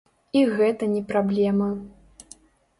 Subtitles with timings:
[0.39, 1.71] І гэта не праблема.